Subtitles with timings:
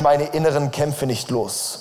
[0.00, 1.80] ich meine inneren Kämpfe nicht los?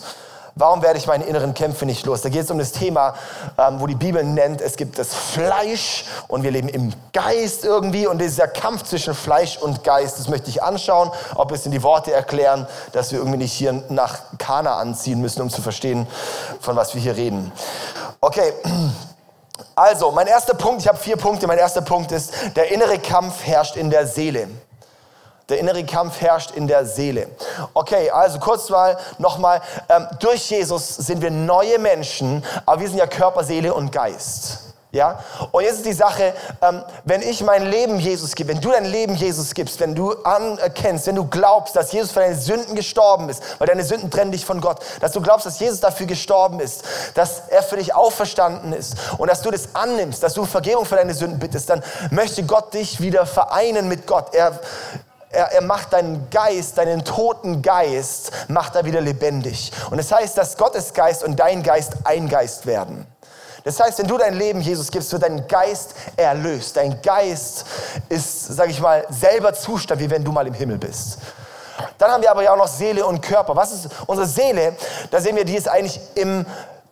[0.56, 2.22] Warum werde ich meine inneren Kämpfe nicht los?
[2.22, 3.14] Da geht es um das Thema,
[3.58, 8.08] ähm, wo die Bibel nennt, es gibt das Fleisch und wir leben im Geist irgendwie.
[8.08, 11.82] Und dieser Kampf zwischen Fleisch und Geist, das möchte ich anschauen, ob es in die
[11.82, 16.06] Worte erklären, dass wir irgendwie nicht hier nach Kana anziehen müssen, um zu verstehen,
[16.60, 17.54] von was wir hier reden.
[18.20, 18.52] Okay.
[19.76, 21.48] Also, mein erster Punkt, ich habe vier Punkte.
[21.48, 24.50] Mein erster Punkt ist, der innere Kampf herrscht in der Seele.
[25.50, 27.28] Der innere Kampf herrscht in der Seele.
[27.74, 29.62] Okay, also kurz mal nochmal.
[29.90, 34.70] Ähm, durch Jesus sind wir neue Menschen, aber wir sind ja Körper, Seele und Geist.
[34.92, 35.24] Ja?
[35.52, 38.86] Und jetzt ist die Sache, ähm, wenn ich mein Leben Jesus gebe, wenn du dein
[38.86, 43.30] Leben Jesus gibst, wenn du anerkennst, wenn du glaubst, dass Jesus für deine Sünden gestorben
[43.30, 46.60] ist, weil deine Sünden trennen dich von Gott, dass du glaubst, dass Jesus dafür gestorben
[46.60, 46.84] ist,
[47.14, 50.96] dass er für dich auferstanden ist und dass du das annimmst, dass du Vergebung für
[50.96, 54.34] deine Sünden bittest, dann möchte Gott dich wieder vereinen mit Gott.
[54.34, 54.60] Er
[55.32, 59.72] er, er, macht deinen Geist, deinen toten Geist, macht er wieder lebendig.
[59.92, 63.06] Und das heißt, dass Gottes Geist und dein Geist ein Geist werden.
[63.64, 66.78] Das heißt, wenn du dein Leben Jesus gibst, wird dein Geist erlöst.
[66.78, 67.66] Dein Geist
[68.08, 71.20] ist, sag ich mal, selber Zustand, wie wenn du mal im Himmel bist.
[71.98, 73.56] Dann haben wir aber ja auch noch Seele und Körper.
[73.56, 74.76] Was ist unsere Seele?
[75.12, 76.46] Da sehen wir, die ist eigentlich im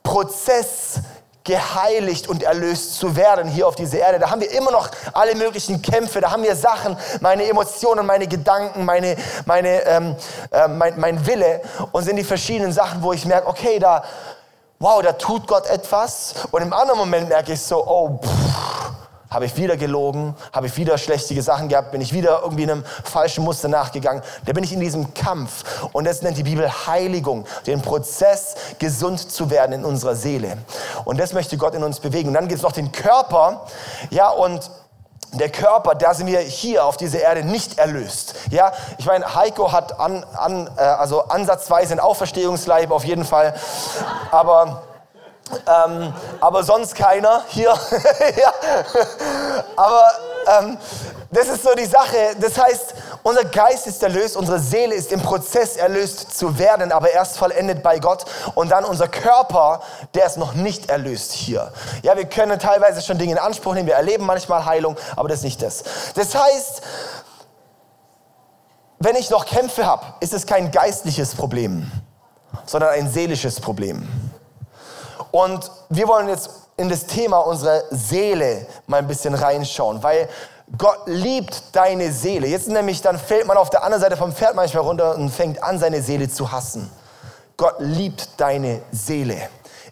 [0.04, 1.00] Prozess
[1.48, 4.20] geheiligt und erlöst zu werden hier auf dieser Erde.
[4.20, 8.28] Da haben wir immer noch alle möglichen Kämpfe, da haben wir Sachen, meine Emotionen, meine
[8.28, 10.16] Gedanken, meine, meine, ähm,
[10.52, 14.04] äh, mein, mein Wille und sind die verschiedenen Sachen, wo ich merke, okay, da,
[14.80, 18.92] wow, da tut Gott etwas und im anderen Moment merke ich so, oh, pff,
[19.30, 20.36] habe ich wieder gelogen?
[20.54, 21.92] Habe ich wieder schlechte Sachen gehabt?
[21.92, 24.24] Bin ich wieder irgendwie einem falschen Muster nachgegangen?
[24.46, 25.64] Da bin ich in diesem Kampf.
[25.92, 30.58] Und das nennt die Bibel Heiligung, den Prozess, gesund zu werden in unserer Seele.
[31.06, 32.30] Und das möchte Gott in uns bewegen.
[32.30, 33.66] Und dann gibt es noch den Körper.
[34.10, 34.70] Ja, und
[35.34, 38.36] der Körper, da sind wir hier auf dieser Erde nicht erlöst.
[38.50, 43.54] Ja, ich meine, Heiko hat an, an, äh, also ansatzweise ein Auferstehungsleib auf jeden Fall.
[44.32, 44.84] Aber
[45.68, 47.70] ähm, aber sonst keiner hier.
[48.38, 48.54] ja.
[49.76, 50.12] Aber
[50.60, 50.78] ähm,
[51.32, 52.36] das ist so die Sache.
[52.40, 52.94] Das heißt,
[53.24, 57.84] unser Geist ist erlöst, unsere Seele ist im Prozess erlöst zu werden, aber erst vollendet
[57.84, 58.26] bei Gott.
[58.56, 59.82] Und dann unser Körper,
[60.14, 61.72] der ist noch nicht erlöst hier.
[62.04, 65.40] Ja, wir können teilweise schon Dinge in Anspruch nehmen, wir erleben manchmal Heilung, aber das
[65.40, 65.84] ist nicht das.
[66.16, 66.82] Das heißt,
[69.00, 71.92] wenn ich noch Kämpfe habe, ist es kein geistliches Problem,
[72.66, 74.08] sondern ein seelisches Problem.
[75.38, 80.28] Und wir wollen jetzt in das Thema unserer Seele mal ein bisschen reinschauen, weil
[80.80, 82.48] Gott liebt deine Seele.
[82.48, 85.62] Jetzt nämlich, dann fällt man auf der anderen Seite vom Pferd manchmal runter und fängt
[85.62, 86.90] an, seine Seele zu hassen.
[87.56, 89.38] Gott liebt deine Seele.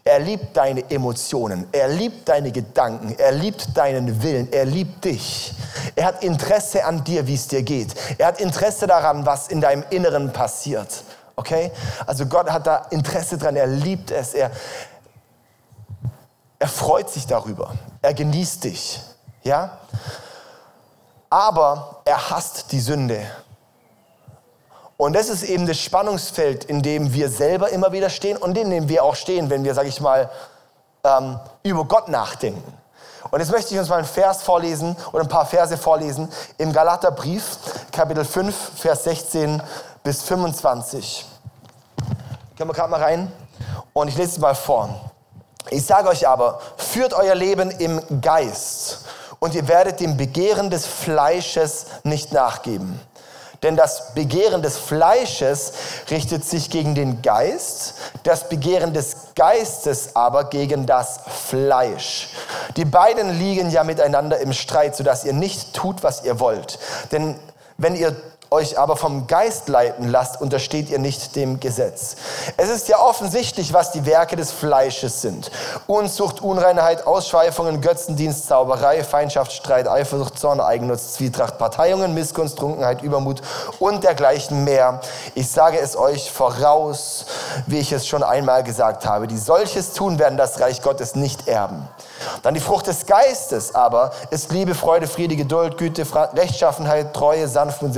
[0.04, 1.68] Er liebt deine Emotionen.
[1.72, 3.14] Er liebt deine Gedanken.
[3.16, 4.52] Er liebt deinen Willen.
[4.52, 5.54] Er liebt dich.
[5.96, 7.94] Er hat Interesse an dir, wie es dir geht.
[8.18, 11.04] Er hat Interesse daran, was in deinem Inneren passiert.
[11.36, 11.72] Okay?
[12.08, 13.56] Also Gott hat da Interesse dran.
[13.56, 14.34] Er liebt es.
[14.34, 14.50] Er,
[16.66, 17.76] er freut sich darüber.
[18.02, 19.00] Er genießt dich.
[19.44, 19.78] Ja?
[21.30, 23.24] Aber er hasst die Sünde.
[24.98, 28.72] Und das ist eben das Spannungsfeld, in dem wir selber immer wieder stehen und in
[28.72, 30.32] dem wir auch stehen, wenn wir, sag ich mal,
[31.04, 32.74] ähm, über Gott nachdenken.
[33.30, 36.74] Und jetzt möchte ich uns mal einen Vers vorlesen oder ein paar Verse vorlesen im
[36.74, 37.60] Galaterbrief,
[37.92, 39.62] Kapitel 5, Vers 16
[40.04, 41.28] bis 25.
[42.58, 43.32] Können wir gerade mal rein?
[43.94, 45.12] Und ich lese es mal vor.
[45.72, 49.00] Ich sage euch aber, führt euer Leben im Geist
[49.40, 53.00] und ihr werdet dem Begehren des Fleisches nicht nachgeben.
[53.64, 55.74] Denn das Begehren des Fleisches
[56.12, 62.30] richtet sich gegen den Geist, das Begehren des Geistes aber gegen das Fleisch.
[62.78, 66.78] Die beiden liegen ja miteinander im Streit, sodass ihr nicht tut, was ihr wollt.
[67.12, 67.40] Denn
[67.78, 68.16] wenn ihr
[68.56, 72.16] euch aber vom Geist leiten lasst, untersteht ihr nicht dem Gesetz.
[72.58, 75.52] Es ist ja offensichtlich, was die Werke des Fleisches sind.
[75.88, 83.42] Unzucht, Unreinheit, Ausschweifungen, Götzendienst, Zauberei, Feindschaft, Streit, Eifersucht, Zorn, Eigennutz, Zwietracht, Parteiungen, Missgunst, Trunkenheit, Übermut
[83.80, 85.02] und dergleichen mehr.
[85.36, 87.26] Ich sage es euch voraus,
[87.68, 89.28] wie ich es schon einmal gesagt habe.
[89.28, 91.88] Die solches tun, werden das Reich Gottes nicht erben.
[92.42, 97.84] Dann die Frucht des Geistes aber ist Liebe, Freude, Friede, Geduld, Güte, Rechtschaffenheit, Treue, Sanft
[97.84, 97.94] und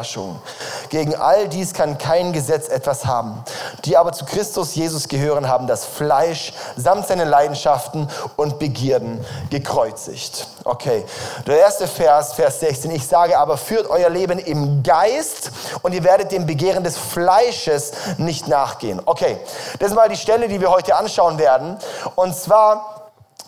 [0.00, 0.40] Selbstbeherrschung.
[0.88, 3.44] Gegen all dies kann kein Gesetz etwas haben.
[3.84, 10.48] Die aber zu Christus Jesus gehören, haben das Fleisch samt seinen Leidenschaften und Begierden gekreuzigt.
[10.64, 11.04] Okay,
[11.46, 12.90] der erste Vers, Vers 16.
[12.90, 15.50] Ich sage aber, führt euer Leben im Geist
[15.82, 19.00] und ihr werdet dem Begehren des Fleisches nicht nachgehen.
[19.04, 19.38] Okay,
[19.78, 21.76] das ist mal die Stelle, die wir heute anschauen werden.
[22.16, 23.00] Und zwar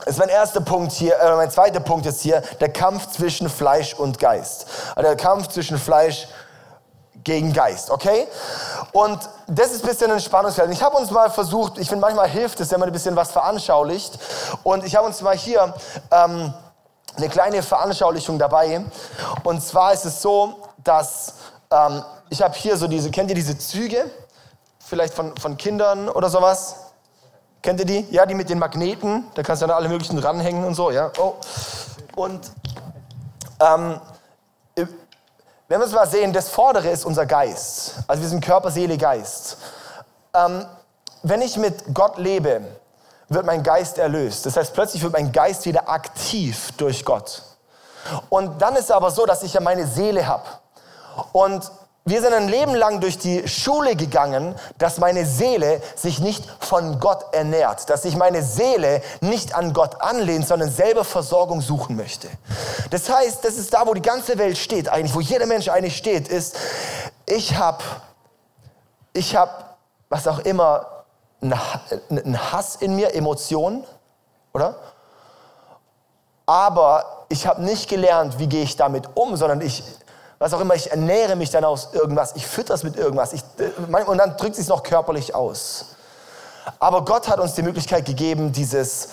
[0.06, 3.94] ist mein erster Punkt hier, äh, mein zweiter Punkt ist hier, der Kampf zwischen Fleisch
[3.94, 4.66] und Geist.
[4.94, 6.26] Also der Kampf zwischen Fleisch
[7.24, 8.26] gegen Geist, okay?
[8.92, 10.70] Und das ist ein bisschen ein Spannungsfeld.
[10.72, 13.30] Ich habe uns mal versucht, ich finde, manchmal hilft es, wenn man ein bisschen was
[13.30, 14.19] veranschaulicht.
[14.62, 15.74] Und ich habe uns mal hier
[16.10, 16.52] ähm,
[17.16, 18.84] eine kleine Veranschaulichung dabei.
[19.44, 21.34] Und zwar ist es so, dass
[21.70, 24.10] ähm, ich habe hier so diese, kennt ihr diese Züge?
[24.78, 26.76] Vielleicht von, von Kindern oder sowas?
[27.62, 28.06] Kennt ihr die?
[28.10, 29.24] Ja, die mit den Magneten.
[29.34, 31.12] Da kannst du dann alle möglichen ranhängen und so, ja.
[31.19, 31.34] Oh.
[32.16, 32.50] Und
[33.60, 34.00] ähm,
[35.72, 37.94] wenn wir es mal sehen, das Vordere ist unser Geist.
[38.06, 39.56] Also wir sind Körper, Seele, Geist.
[40.34, 40.66] Ähm,
[41.22, 42.60] wenn ich mit Gott lebe,
[43.30, 44.44] wird mein Geist erlöst.
[44.44, 47.40] Das heißt, plötzlich wird mein Geist wieder aktiv durch Gott.
[48.28, 50.44] Und dann ist es aber so, dass ich ja meine Seele habe.
[51.32, 51.70] Und
[52.04, 56.99] wir sind ein Leben lang durch die Schule gegangen, dass meine Seele sich nicht von
[56.99, 62.28] Gott ernährt, dass sich meine Seele nicht an Gott anlehnt, sondern selber Versorgung suchen möchte.
[62.90, 65.96] Das heißt, das ist da, wo die ganze Welt steht, eigentlich, wo jeder Mensch eigentlich
[65.96, 66.56] steht, ist,
[67.25, 67.84] ich habe,
[69.12, 69.52] ich habe,
[70.08, 71.05] was auch immer,
[71.40, 73.84] einen Hass in mir, Emotionen,
[74.52, 74.75] oder?
[76.46, 79.84] Aber ich habe nicht gelernt, wie gehe ich damit um, sondern ich,
[80.42, 83.44] was auch immer, ich ernähre mich dann aus irgendwas, ich fütter es mit irgendwas ich,
[83.58, 85.94] äh, und dann drückt es noch körperlich aus.
[86.80, 89.10] Aber Gott hat uns die Möglichkeit gegeben, dieses,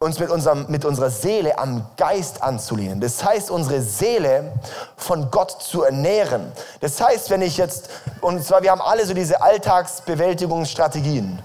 [0.00, 3.00] uns mit, unserem, mit unserer Seele am Geist anzulehnen.
[3.00, 4.52] Das heißt, unsere Seele
[4.98, 6.52] von Gott zu ernähren.
[6.82, 7.88] Das heißt, wenn ich jetzt,
[8.20, 11.40] und zwar wir haben alle so diese Alltagsbewältigungsstrategien.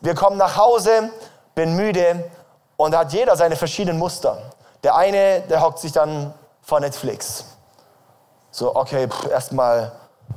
[0.00, 1.10] Wir kommen nach Hause,
[1.54, 2.24] bin müde
[2.78, 4.40] und da hat jeder seine verschiedenen Muster.
[4.82, 6.32] Der eine, der hockt sich dann
[6.62, 7.44] vor Netflix.
[8.50, 9.92] So, okay, erstmal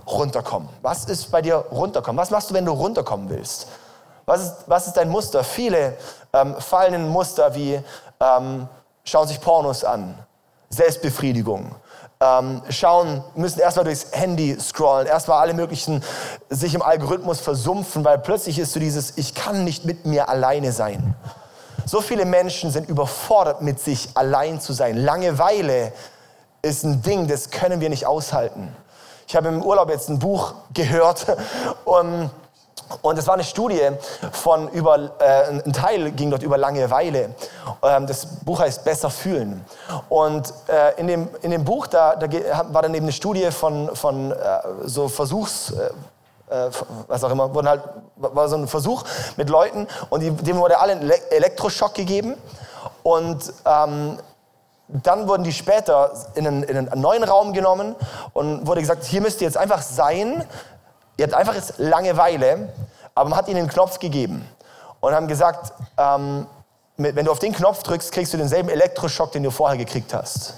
[0.07, 0.69] runterkommen.
[0.81, 2.19] Was ist bei dir runterkommen?
[2.19, 3.67] Was machst du, wenn du runterkommen willst?
[4.25, 5.43] Was ist, was ist dein Muster?
[5.43, 5.97] Viele
[6.31, 7.79] ähm, fallen in Muster wie
[8.19, 8.67] ähm,
[9.03, 10.17] schauen sich Pornos an,
[10.69, 11.75] Selbstbefriedigung,
[12.21, 16.03] ähm, schauen, müssen erstmal durchs Handy scrollen, erstmal alle möglichen
[16.49, 20.71] sich im Algorithmus versumpfen, weil plötzlich ist so dieses, ich kann nicht mit mir alleine
[20.71, 21.15] sein.
[21.85, 24.95] So viele Menschen sind überfordert mit sich allein zu sein.
[24.95, 25.91] Langeweile
[26.63, 28.73] ist ein Ding, das können wir nicht aushalten.
[29.27, 31.25] Ich habe im Urlaub jetzt ein Buch gehört
[31.85, 32.31] und
[33.01, 33.81] und es war eine Studie
[34.31, 37.33] von über, äh, ein Teil ging dort über Langeweile.
[37.81, 39.65] Ähm, das Buch heißt Besser fühlen.
[40.09, 42.27] Und äh, in, dem, in dem Buch, da, da
[42.71, 44.35] war dann eben eine Studie von, von äh,
[44.83, 46.69] so Versuchs, äh, äh,
[47.07, 47.81] was auch immer, wurden halt,
[48.17, 49.03] war so ein Versuch
[49.37, 50.93] mit Leuten und die, dem wurde alle
[51.31, 52.35] Elektroschock gegeben.
[53.01, 54.19] Und ähm,
[54.87, 57.95] dann wurden die später in einen, in einen, neuen Raum genommen
[58.33, 60.45] und wurde gesagt, hier müsst ihr jetzt einfach sein.
[61.17, 62.69] Ihr habt einfach jetzt Langeweile,
[63.15, 64.47] aber man hat ihnen einen Knopf gegeben
[64.99, 66.47] und haben gesagt, ähm,
[66.97, 70.53] wenn du auf den Knopf drückst, kriegst du denselben Elektroschock, den du vorher gekriegt hast.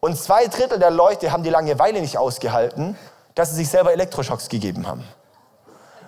[0.00, 2.98] Und zwei Drittel der Leute haben die Langeweile nicht ausgehalten,
[3.34, 5.04] dass sie sich selber Elektroschocks gegeben haben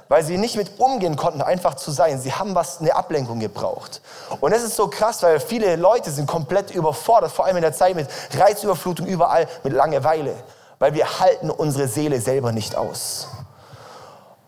[0.09, 2.21] weil sie nicht mit umgehen konnten, einfach zu sein.
[2.21, 4.01] Sie haben was, eine Ablenkung gebraucht.
[4.41, 7.73] Und das ist so krass, weil viele Leute sind komplett überfordert, vor allem in der
[7.73, 8.09] Zeit mit
[8.39, 10.35] Reizüberflutung überall, mit Langeweile,
[10.79, 13.29] weil wir halten unsere Seele selber nicht aus.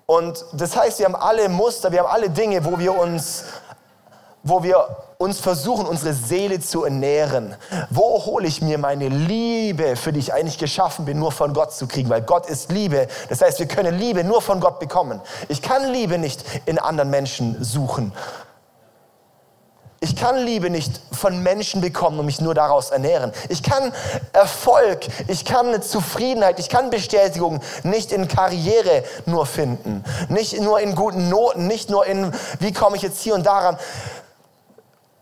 [0.06, 3.44] Und das heißt, wir haben alle Muster, wir haben alle Dinge, wo wir uns
[4.46, 4.86] wo wir
[5.18, 7.54] uns versuchen, unsere Seele zu ernähren.
[7.90, 11.73] Wo hole ich mir meine Liebe, für die ich eigentlich geschaffen bin, nur von Gott
[11.73, 12.08] zu kriegen?
[12.08, 13.08] Weil Gott ist Liebe.
[13.28, 15.20] Das heißt, wir können Liebe nur von Gott bekommen.
[15.49, 18.12] Ich kann Liebe nicht in anderen Menschen suchen.
[20.00, 23.32] Ich kann Liebe nicht von Menschen bekommen und mich nur daraus ernähren.
[23.49, 23.92] Ich kann
[24.35, 30.94] Erfolg, ich kann Zufriedenheit, ich kann Bestätigung nicht in Karriere nur finden, nicht nur in
[30.94, 32.30] guten Noten, nicht nur in,
[32.61, 33.78] wie komme ich jetzt hier und daran,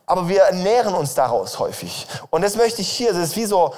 [0.07, 2.07] aber wir ernähren uns daraus häufig.
[2.31, 3.75] Und das möchte ich hier, das ist wie so,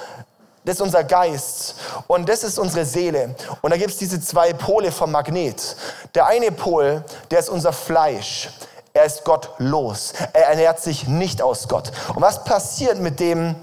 [0.65, 1.75] das ist unser Geist
[2.07, 3.35] und das ist unsere Seele.
[3.61, 5.77] Und da gibt es diese zwei Pole vom Magnet.
[6.13, 8.49] Der eine Pol, der ist unser Fleisch.
[8.93, 10.13] Er ist gottlos.
[10.33, 11.91] Er ernährt sich nicht aus Gott.
[12.13, 13.55] Und was passiert mit dem,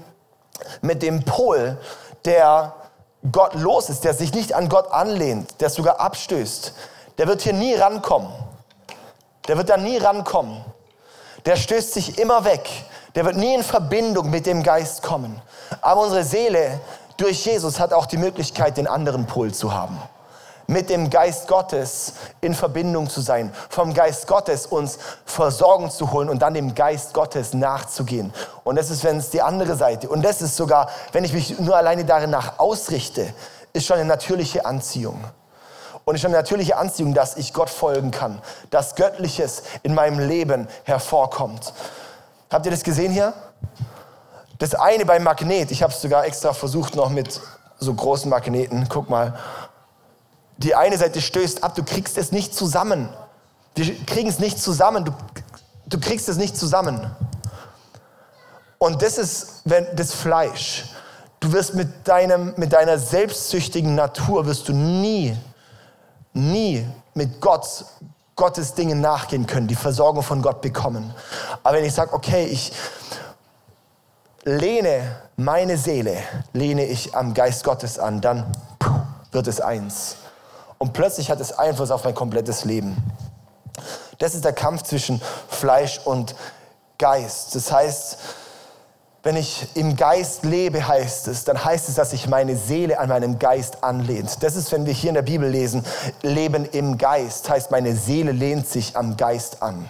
[0.81, 1.77] mit dem Pol,
[2.23, 2.73] der
[3.31, 6.73] gottlos ist, der sich nicht an Gott anlehnt, der sogar abstößt?
[7.19, 8.33] Der wird hier nie rankommen.
[9.47, 10.65] Der wird da nie rankommen
[11.45, 12.69] der stößt sich immer weg.
[13.13, 15.41] Der wird nie in Verbindung mit dem Geist kommen.
[15.81, 16.79] Aber unsere Seele
[17.17, 19.97] durch Jesus hat auch die Möglichkeit, den anderen Pol zu haben.
[20.67, 26.27] Mit dem Geist Gottes in Verbindung zu sein, vom Geist Gottes uns Versorgung zu holen
[26.27, 28.33] und dann dem Geist Gottes nachzugehen.
[28.63, 30.09] Und das ist, wenn es die andere Seite.
[30.09, 33.31] Und das ist sogar, wenn ich mich nur alleine darin nach ausrichte,
[33.73, 35.23] ist schon eine natürliche Anziehung.
[36.05, 40.67] Und ist eine natürliche Anziehung, dass ich Gott folgen kann, dass Göttliches in meinem Leben
[40.83, 41.73] hervorkommt.
[42.49, 43.33] Habt ihr das gesehen hier?
[44.59, 47.41] Das eine beim Magnet, ich habe es sogar extra versucht noch mit
[47.79, 48.87] so großen Magneten.
[48.87, 49.37] Guck mal.
[50.57, 53.09] die eine Seite stößt ab, du kriegst es nicht zusammen.
[53.73, 55.11] Wir kriegen es nicht zusammen, du,
[55.87, 57.11] du kriegst es nicht zusammen.
[58.77, 60.85] Und das ist wenn, das Fleisch.
[61.39, 65.35] Du wirst mit, deinem, mit deiner selbstsüchtigen Natur, wirst du nie,
[66.35, 67.85] nie mit Gott,
[68.35, 71.13] Gottes Dingen nachgehen können, die Versorgung von Gott bekommen.
[71.63, 72.71] Aber wenn ich sage, okay, ich
[74.43, 76.17] lehne meine Seele,
[76.53, 78.45] lehne ich am Geist Gottes an, dann
[79.31, 80.17] wird es eins.
[80.77, 82.95] Und plötzlich hat es Einfluss auf mein komplettes Leben.
[84.19, 86.35] Das ist der Kampf zwischen Fleisch und
[86.97, 87.55] Geist.
[87.55, 88.17] Das heißt,
[89.25, 93.09] wenn ich im Geist lebe, heißt es, dann heißt es, dass sich meine Seele an
[93.09, 94.43] meinem Geist anlehnt.
[94.43, 95.83] Das ist, wenn wir hier in der Bibel lesen,
[96.21, 99.89] Leben im Geist, heißt, meine Seele lehnt sich am Geist an.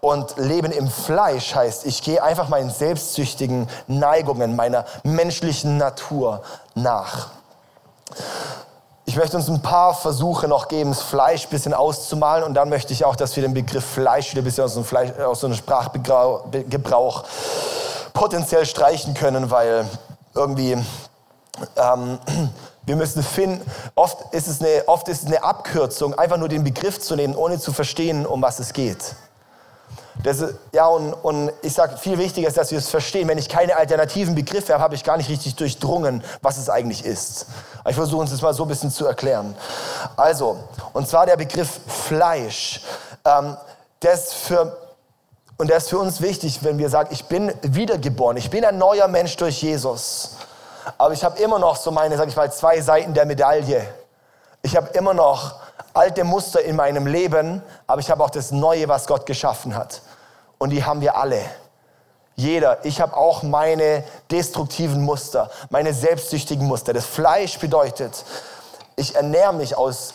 [0.00, 6.42] Und Leben im Fleisch heißt, ich gehe einfach meinen selbstsüchtigen Neigungen, meiner menschlichen Natur
[6.74, 7.30] nach.
[9.10, 12.68] Ich möchte uns ein paar Versuche noch geben, das Fleisch ein bisschen auszumalen und dann
[12.68, 15.40] möchte ich auch, dass wir den Begriff Fleisch wieder ein bisschen aus dem, Fleisch, aus
[15.40, 17.24] dem Sprachgebrauch
[18.12, 19.84] potenziell streichen können, weil
[20.32, 20.78] irgendwie
[21.76, 22.20] ähm,
[22.84, 26.62] wir müssen finden, oft ist, es eine, oft ist es eine Abkürzung, einfach nur den
[26.62, 29.16] Begriff zu nehmen, ohne zu verstehen, um was es geht.
[30.22, 33.28] Das ist, ja, und, und ich sage, viel wichtiger ist, dass wir es verstehen.
[33.28, 37.04] Wenn ich keine alternativen Begriffe habe, habe ich gar nicht richtig durchdrungen, was es eigentlich
[37.04, 37.46] ist.
[37.88, 39.54] Ich versuche uns das mal so ein bisschen zu erklären.
[40.16, 40.58] Also,
[40.92, 42.82] und zwar der Begriff Fleisch.
[43.24, 43.56] Ähm,
[44.08, 44.76] ist für,
[45.58, 48.78] und der ist für uns wichtig, wenn wir sagen, ich bin wiedergeboren, ich bin ein
[48.78, 50.36] neuer Mensch durch Jesus.
[50.96, 53.86] Aber ich habe immer noch so meine, sag ich mal, zwei Seiten der Medaille.
[54.62, 55.56] Ich habe immer noch
[55.92, 60.00] alte Muster in meinem Leben, aber ich habe auch das Neue, was Gott geschaffen hat.
[60.60, 61.40] Und die haben wir alle.
[62.36, 62.84] Jeder.
[62.84, 66.92] Ich habe auch meine destruktiven Muster, meine selbstsüchtigen Muster.
[66.92, 68.24] Das Fleisch bedeutet,
[68.94, 70.14] ich ernähre mich aus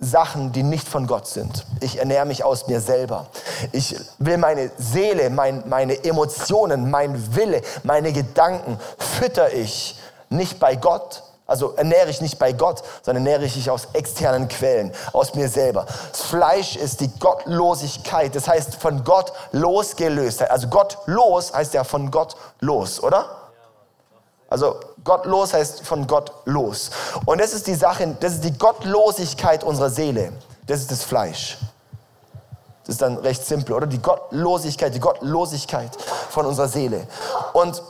[0.00, 1.66] Sachen, die nicht von Gott sind.
[1.80, 3.26] Ich ernähre mich aus mir selber.
[3.72, 9.98] Ich will meine Seele, mein, meine Emotionen, mein Wille, meine Gedanken fütter ich
[10.30, 14.48] nicht bei Gott, also ernähre ich nicht bei Gott, sondern ernähre ich mich aus externen
[14.48, 15.86] Quellen, aus mir selber.
[16.12, 20.42] Das Fleisch ist die Gottlosigkeit, das heißt von Gott losgelöst.
[20.42, 23.24] Also Gott los heißt ja von Gott los, oder?
[24.50, 26.90] Also gottlos heißt von Gott los.
[27.24, 30.32] Und das ist die Sache, das ist die Gottlosigkeit unserer Seele.
[30.66, 31.58] Das ist das Fleisch.
[32.84, 33.86] Das ist dann recht simpel, oder?
[33.86, 35.90] Die Gottlosigkeit, die Gottlosigkeit
[36.28, 37.06] von unserer Seele.
[37.52, 37.82] Und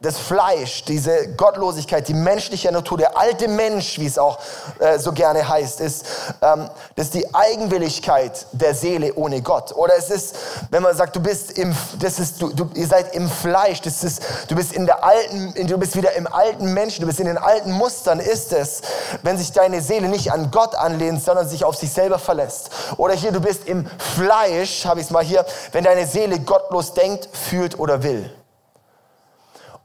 [0.00, 4.38] das Fleisch, diese Gottlosigkeit, die menschliche Natur, der alte Mensch, wie es auch
[4.78, 6.04] äh, so gerne heißt, ist,
[6.40, 9.74] ähm, das ist die Eigenwilligkeit der Seele ohne Gott.
[9.74, 10.36] Oder es ist,
[10.70, 14.04] wenn man sagt, du bist im, das ist, du, du, ihr seid im Fleisch, das
[14.04, 17.26] ist, du bist in der alten, du bist wieder im alten Menschen, du bist in
[17.26, 18.82] den alten Mustern, ist es,
[19.22, 22.70] wenn sich deine Seele nicht an Gott anlehnt, sondern sich auf sich selber verlässt.
[22.98, 26.94] Oder hier, du bist im Fleisch, habe ich es mal hier, wenn deine Seele gottlos
[26.94, 28.30] denkt, fühlt oder will.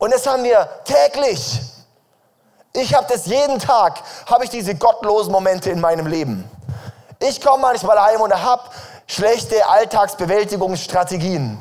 [0.03, 1.61] Und das haben wir täglich.
[2.73, 6.43] Ich habe das jeden Tag, habe ich diese gottlosen Momente in meinem Leben.
[7.19, 8.63] Ich komme manchmal heim und habe
[9.07, 11.57] schlechte Alltagsbewältigungsstrategien.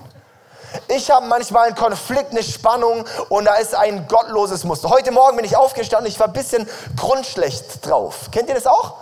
[0.89, 4.91] Ich habe manchmal einen Konflikt, eine Spannung und da ist ein gottloses Muster.
[4.91, 8.29] Heute Morgen bin ich aufgestanden, ich war ein bisschen grundschlecht drauf.
[8.33, 8.95] Kennt ihr das auch?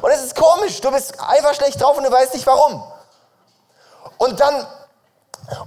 [0.00, 2.82] Und es ist komisch, du bist einfach schlecht drauf und du weißt nicht warum.
[4.16, 4.66] Und dann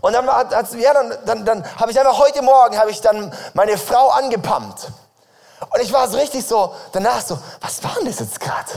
[0.02, 3.78] und dann, ja, dann, dann, dann habe ich einfach heute Morgen habe ich dann meine
[3.78, 4.92] Frau angepumpt.
[5.70, 8.72] Und ich war so richtig so, danach so, was war denn das jetzt gerade?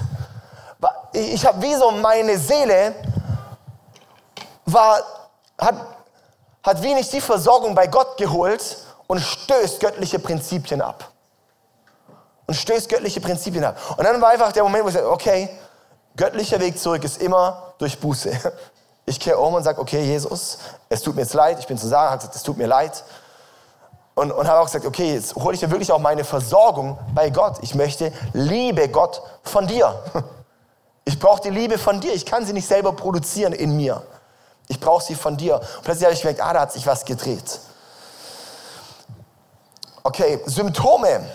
[1.12, 2.94] Ich habe wie so meine Seele
[4.64, 5.02] war,
[5.59, 5.75] hat,
[6.62, 11.11] hat wenig die Versorgung bei Gott geholt und stößt göttliche Prinzipien ab.
[12.47, 13.76] Und stößt göttliche Prinzipien ab.
[13.97, 15.49] Und dann war einfach der Moment, wo ich sage, okay,
[16.16, 18.30] göttlicher Weg zurück ist immer durch Buße.
[19.04, 21.88] Ich kehre um und sage, okay, Jesus, es tut mir jetzt leid, ich bin zu
[21.88, 23.04] sagen, gesagt, es tut mir leid.
[24.14, 27.30] Und, und habe auch gesagt, okay, jetzt hole ich dir wirklich auch meine Versorgung bei
[27.30, 27.59] Gott.
[27.62, 30.02] Ich möchte Liebe Gott von dir.
[31.04, 32.14] Ich brauche die Liebe von dir.
[32.14, 34.04] Ich kann sie nicht selber produzieren in mir.
[34.68, 35.56] Ich brauche sie von dir.
[35.56, 37.59] Und plötzlich habe ich gemerkt, ah, da hat sich was gedreht.
[40.04, 41.26] Okay, Symptome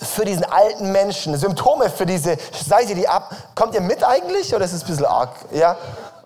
[0.00, 2.36] für diesen alten Menschen, Symptome für diese
[2.66, 3.34] Seite, die ab.
[3.54, 5.30] Kommt ihr mit eigentlich oder ist es ein bisschen arg?
[5.50, 5.76] Ja?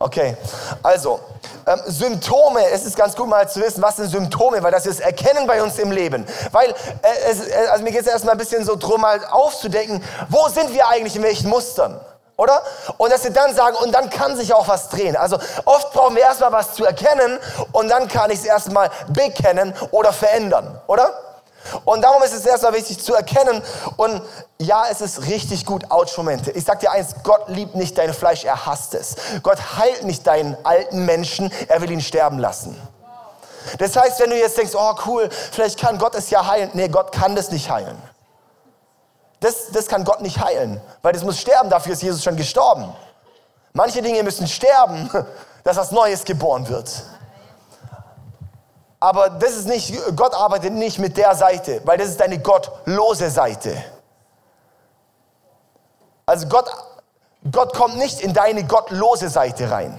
[0.01, 0.37] Okay,
[0.81, 1.19] also
[1.67, 5.01] ähm, Symptome, es ist ganz gut mal zu wissen, was sind Symptome, weil das ist
[5.01, 6.25] Erkennen bei uns im Leben.
[6.53, 6.75] Weil, äh,
[7.29, 10.73] es, äh, also mir geht es erstmal ein bisschen so drum, mal aufzudecken, wo sind
[10.73, 12.01] wir eigentlich, in welchen Mustern?
[12.37, 12.63] Oder?
[12.97, 15.17] Und dass wir dann sagen, und dann kann sich auch was drehen.
[15.17, 17.41] Also oft brauchen wir erstmal was zu erkennen
[17.73, 21.28] und dann kann ich es erstmal bekennen oder verändern, oder?
[21.85, 23.63] Und darum ist es erstmal wichtig zu erkennen.
[23.97, 24.23] Und
[24.59, 26.51] ja, es ist richtig gut, Ouch-Momente.
[26.53, 29.17] Ich sag dir eins, Gott liebt nicht dein Fleisch, er hasst es.
[29.43, 32.81] Gott heilt nicht deinen alten Menschen, er will ihn sterben lassen.
[33.79, 36.71] Das heißt, wenn du jetzt denkst, oh cool, vielleicht kann Gott es ja heilen.
[36.73, 38.01] Nee, Gott kann das nicht heilen.
[39.41, 42.93] Das, das kann Gott nicht heilen, weil das muss sterben, dafür ist Jesus schon gestorben.
[43.73, 45.09] Manche Dinge müssen sterben,
[45.65, 46.91] dass was Neues geboren wird.
[49.01, 53.31] Aber das ist nicht, Gott arbeitet nicht mit der Seite, weil das ist eine gottlose
[53.31, 53.77] Seite.
[56.27, 56.67] Also Gott,
[57.51, 59.97] Gott kommt nicht in deine gottlose Seite rein.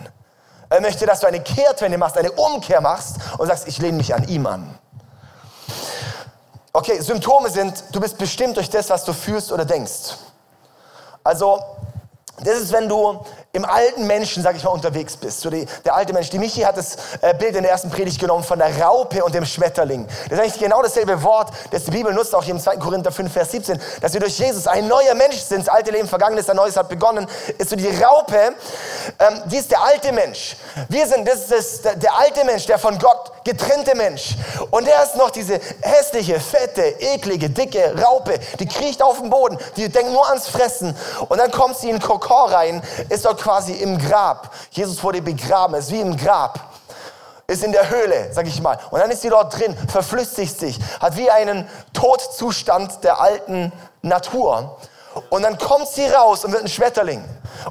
[0.69, 4.13] Er möchte, dass du eine Kehrtwende machst, eine Umkehr machst und sagst, ich lehne mich
[4.13, 4.77] an ihm an.
[6.71, 10.17] Okay, Symptome sind, du bist bestimmt durch das, was du fühlst oder denkst.
[11.23, 11.59] Also,
[12.43, 13.19] das ist, wenn du
[13.51, 15.41] im alten Menschen, sag ich mal, unterwegs bist.
[15.41, 16.29] So die, der alte Mensch.
[16.29, 19.33] Die Michi hat das äh, Bild in der ersten Predigt genommen von der Raupe und
[19.33, 20.05] dem Schmetterling.
[20.05, 22.77] Das ist eigentlich genau dasselbe Wort, das die Bibel nutzt, auch hier im 2.
[22.77, 25.67] Korinther 5, Vers 17, dass wir durch Jesus ein neuer Mensch sind.
[25.67, 27.27] Das alte Leben vergangen ist, ein neues hat begonnen.
[27.57, 28.53] Ist so die Raupe,
[29.19, 30.55] ähm, die ist der alte Mensch.
[30.87, 34.35] Wir sind, das ist das, der alte Mensch, der von Gott getrennte Mensch.
[34.71, 39.57] Und der ist noch diese hässliche, fette, eklige, dicke Raupe, die kriecht auf den Boden,
[39.75, 40.95] die denkt nur ans Fressen.
[41.27, 44.53] Und dann kommt sie in Kokor rein, ist dort quasi im Grab.
[44.71, 46.59] Jesus wurde begraben, ist wie im Grab.
[47.47, 48.77] Ist in der Höhle, sag ich mal.
[48.91, 53.71] Und dann ist sie dort drin, verflüssigt sich, hat wie einen Todzustand der alten
[54.03, 54.77] Natur.
[55.29, 57.23] Und dann kommt sie raus und wird ein Schmetterling.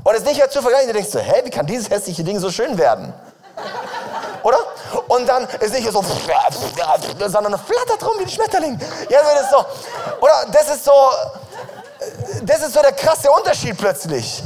[0.03, 0.89] Und es ist nicht mehr zu vergleichen.
[0.89, 3.13] Du denkst so, hä, wie kann dieses hässliche Ding so schön werden?
[4.43, 4.59] Oder?
[5.09, 8.79] Und dann ist nicht so, sondern flattert rum wie ein Schmetterling.
[9.09, 9.65] Ja, das ist so.
[10.21, 10.93] Oder das ist so,
[12.43, 14.43] das ist so der krasse Unterschied plötzlich.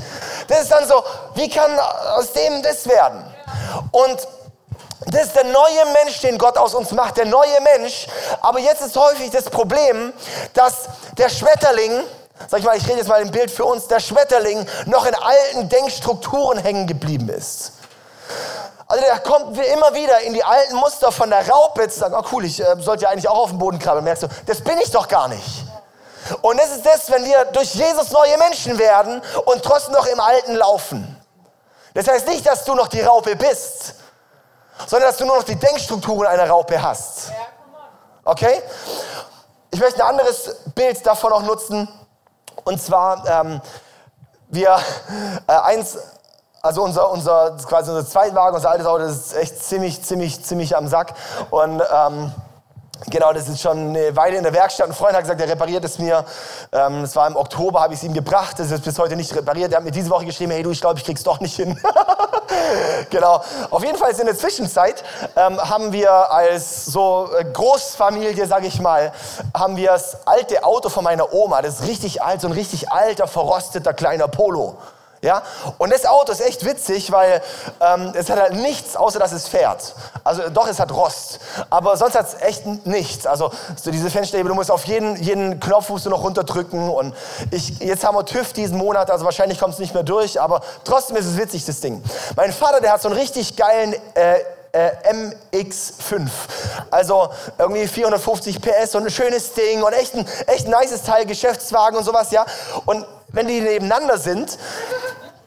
[0.49, 1.03] Das ist dann so,
[1.35, 3.25] wie kann aus dem das werden?
[3.91, 4.27] Und
[5.07, 8.07] das ist der neue Mensch, den Gott aus uns macht, der neue Mensch.
[8.41, 10.13] Aber jetzt ist häufig das Problem,
[10.55, 10.89] dass
[11.19, 12.05] der Schmetterling,
[12.49, 15.15] sag ich mal, ich rede jetzt mal im Bild für uns, der Schmetterling noch in
[15.15, 17.73] alten Denkstrukturen hängen geblieben ist.
[18.87, 22.25] Also der kommt immer wieder in die alten Muster von der Raupe zu sagen, oh
[22.33, 24.05] cool, ich äh, sollte ja eigentlich auch auf den Boden krabbeln.
[24.05, 25.65] Merkst du, das bin ich doch gar nicht.
[26.43, 30.21] Und das ist das, wenn wir durch Jesus neue Menschen werden und trotzdem noch im
[30.21, 31.19] Alten laufen.
[31.95, 33.95] Das heißt nicht, dass du noch die Raupe bist,
[34.87, 37.33] sondern dass du nur noch die Denkstrukturen einer Raupe hast.
[38.25, 38.63] Okay?
[39.71, 41.89] Ich möchte ein anderes Bild davon auch nutzen.
[42.65, 43.61] Und zwar, ähm,
[44.49, 44.79] wir,
[45.47, 45.97] äh, eins,
[46.63, 50.77] also unser, unser, quasi unser Zweitwagen, unser altes Auto, das ist echt ziemlich, ziemlich, ziemlich
[50.77, 51.15] am Sack.
[51.51, 52.33] Und ähm,
[53.11, 54.87] Genau, das ist schon eine Weile in der Werkstatt.
[54.87, 56.25] Ein Freund hat gesagt, er repariert es mir.
[56.71, 58.61] Ähm, das war im Oktober, habe ich es ihm gebracht.
[58.61, 59.73] Das ist bis heute nicht repariert.
[59.73, 61.77] Er hat mir diese Woche geschrieben, hey du, ich glaube, ich krieg's doch nicht hin.
[63.11, 63.43] genau.
[63.71, 65.03] Auf jeden Fall in der Zwischenzeit
[65.35, 69.13] ähm, haben wir als so äh, Großfamilie, sage ich mal,
[69.53, 71.61] haben wir das alte Auto von meiner Oma.
[71.61, 74.79] Das ist richtig alt, so ein richtig alter, verrosteter kleiner Polo.
[75.23, 75.43] Ja?
[75.79, 77.41] Und das Auto ist echt witzig, weil
[77.81, 79.95] ähm, es hat halt nichts, außer dass es fährt.
[80.25, 81.39] Also doch, es hat Rost.
[81.71, 83.25] Aber sonst hat es echt nichts.
[83.25, 86.91] Also so diese Fensterhebel, du musst auf jeden, jeden Knopf musst du noch runterdrücken.
[86.91, 87.15] Und
[87.53, 90.41] ich, jetzt haben wir TÜV diesen Monat, also wahrscheinlich kommt es nicht mehr durch.
[90.41, 92.03] Aber trotzdem ist es witzig, das Ding.
[92.35, 93.95] Mein Vater, der hat so einen richtig geilen...
[94.15, 94.41] Äh,
[94.75, 94.91] äh,
[95.61, 96.31] MX5.
[96.91, 101.27] Also irgendwie 450 PS, so ein schönes Ding und echt ein, echt ein nices Teil,
[101.27, 102.47] Geschäftswagen und sowas, ja.
[102.87, 104.59] Und wenn die nebeneinander sind,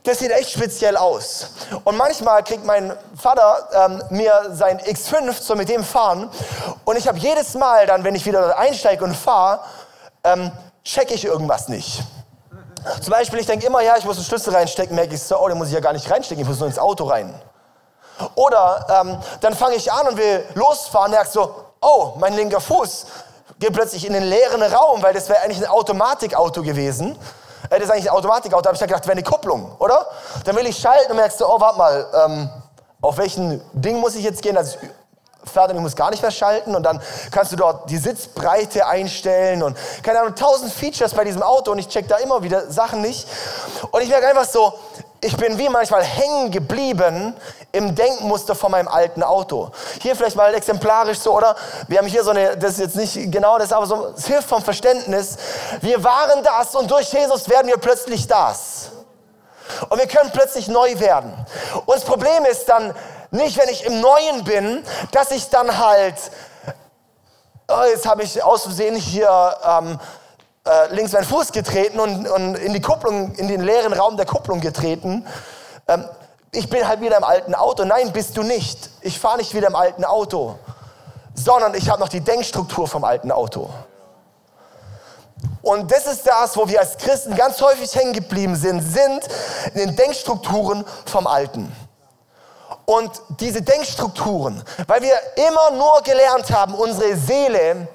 [0.05, 1.49] das sieht echt speziell aus.
[1.83, 6.29] Und manchmal kriegt mein Vater ähm, mir sein X5 so mit dem fahren
[6.85, 9.59] und ich habe jedes Mal dann, wenn ich wieder einsteige und fahre,
[10.23, 10.51] ähm,
[10.83, 12.03] checke ich irgendwas nicht.
[13.01, 15.49] Zum Beispiel, ich denke immer, ja, ich muss den Schlüssel reinstecken, merke ich so, oh,
[15.49, 17.33] den muss ich ja gar nicht reinstecken, ich muss nur ins Auto rein.
[18.35, 23.07] Oder ähm, dann fange ich an und will losfahren, merke so, oh, mein linker Fuß
[23.59, 27.17] geht plötzlich in den leeren Raum, weil das wäre eigentlich ein Automatikauto gewesen.
[27.69, 28.61] Das ist eigentlich ein Automatikauto.
[28.61, 30.07] Da habe ich dann gedacht, wäre eine Kupplung, oder?
[30.43, 32.49] Dann will ich schalten und merkst du, oh, warte mal, ähm,
[33.01, 34.57] auf welchen Ding muss ich jetzt gehen?
[34.57, 34.77] Also
[35.45, 36.99] Vater, ich muss gar nicht mehr schalten und dann
[37.31, 41.77] kannst du dort die Sitzbreite einstellen und keine Ahnung, tausend Features bei diesem Auto und
[41.77, 43.27] ich check da immer wieder Sachen nicht.
[43.91, 44.73] Und ich merke einfach so,
[45.21, 47.35] ich bin wie manchmal hängen geblieben
[47.71, 49.71] im Denkmuster von meinem alten Auto.
[50.01, 51.55] Hier vielleicht mal exemplarisch so, oder?
[51.87, 54.47] Wir haben hier so eine, das ist jetzt nicht genau das, aber so, es hilft
[54.47, 55.37] vom Verständnis.
[55.81, 58.91] Wir waren das und durch Jesus werden wir plötzlich das.
[59.89, 61.33] Und wir können plötzlich neu werden.
[61.85, 62.93] Und das Problem ist dann
[63.31, 66.15] nicht, wenn ich im Neuen bin, dass ich dann halt,
[67.67, 69.99] oh, jetzt habe ich aus Versehen hier ähm,
[70.65, 74.25] äh, links meinen Fuß getreten und, und, in die Kupplung, in den leeren Raum der
[74.25, 75.25] Kupplung getreten.
[75.87, 76.05] Ähm,
[76.51, 77.85] ich bin halt wieder im alten Auto.
[77.85, 78.89] Nein, bist du nicht.
[79.01, 80.57] Ich fahre nicht wieder im alten Auto,
[81.33, 83.69] sondern ich habe noch die Denkstruktur vom alten Auto.
[85.61, 89.27] Und das ist das, wo wir als Christen ganz häufig hängen geblieben sind, sind
[89.73, 91.75] in den Denkstrukturen vom Alten.
[92.85, 95.15] Und diese Denkstrukturen, weil wir
[95.47, 97.87] immer nur gelernt haben, unsere Seele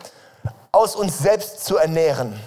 [0.72, 2.38] aus uns selbst zu ernähren.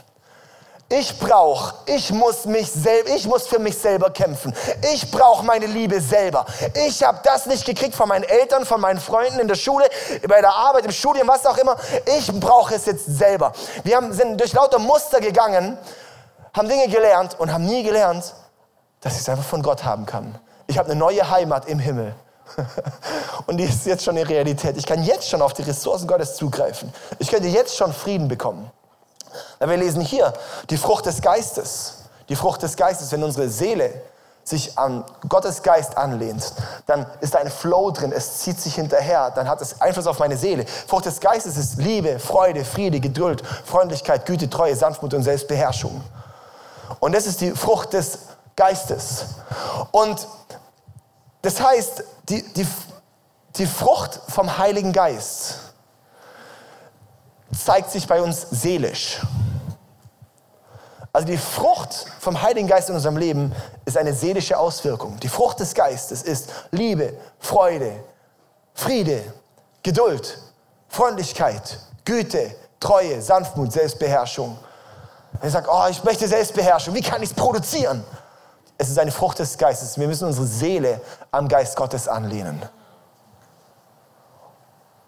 [0.89, 4.53] Ich brauche, ich muss mich selber, ich muss für mich selber kämpfen.
[4.93, 6.45] Ich brauche meine Liebe selber.
[6.85, 9.85] Ich habe das nicht gekriegt von meinen Eltern, von meinen Freunden in der Schule,
[10.27, 11.77] bei der Arbeit, im Studium, was auch immer.
[12.17, 13.53] Ich brauche es jetzt selber.
[13.83, 15.77] Wir haben, sind durch lauter Muster gegangen,
[16.53, 18.33] haben Dinge gelernt und haben nie gelernt,
[19.01, 20.37] dass ich es einfach von Gott haben kann.
[20.67, 22.13] Ich habe eine neue Heimat im Himmel.
[23.47, 24.77] Und die ist jetzt schon eine Realität.
[24.77, 26.93] Ich kann jetzt schon auf die Ressourcen Gottes zugreifen.
[27.19, 28.71] Ich könnte jetzt schon Frieden bekommen.
[29.69, 30.33] Wir lesen hier
[30.69, 31.99] die Frucht des Geistes.
[32.29, 34.01] Die Frucht des Geistes, wenn unsere Seele
[34.43, 36.53] sich an Gottes Geist anlehnt,
[36.85, 40.19] dann ist da ein Flow drin, es zieht sich hinterher, dann hat es Einfluss auf
[40.19, 40.65] meine Seele.
[40.65, 46.03] Frucht des Geistes ist Liebe, Freude, Friede, Geduld, Freundlichkeit, Güte, Treue, Sanftmut und Selbstbeherrschung.
[46.99, 48.19] Und das ist die Frucht des
[48.55, 49.25] Geistes.
[49.91, 50.27] Und
[51.41, 52.67] das heißt, die, die,
[53.55, 55.59] die Frucht vom Heiligen Geist
[57.53, 59.21] zeigt sich bei uns seelisch.
[61.13, 63.53] Also die Frucht vom Heiligen Geist in unserem Leben
[63.85, 65.19] ist eine seelische Auswirkung.
[65.19, 68.03] Die Frucht des Geistes ist Liebe, Freude,
[68.73, 69.23] Friede,
[69.83, 70.39] Geduld,
[70.89, 74.57] Freundlichkeit, Güte, Treue, Sanftmut, Selbstbeherrschung.
[75.39, 78.03] Wenn ich sage, oh, ich möchte Selbstbeherrschung, wie kann ich es produzieren?
[78.77, 79.97] Es ist eine Frucht des Geistes.
[79.99, 80.99] Wir müssen unsere Seele
[81.31, 82.61] am Geist Gottes anlehnen